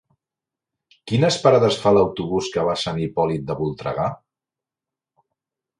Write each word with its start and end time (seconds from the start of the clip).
Quines 1.11 1.37
parades 1.43 1.77
fa 1.83 1.93
l'autobús 1.97 2.49
que 2.57 2.65
va 2.69 2.75
a 2.79 2.83
Sant 2.85 3.01
Hipòlit 3.05 3.47
de 3.51 3.61
Voltregà? 3.61 4.13